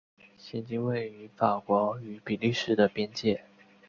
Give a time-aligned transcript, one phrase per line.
[0.35, 3.43] 现今位于法国与比利时的边界。